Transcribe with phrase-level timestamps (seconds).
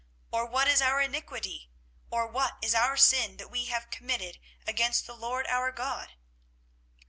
[0.31, 1.69] or what is our iniquity?
[2.09, 6.13] or what is our sin that we have committed against the LORD our God?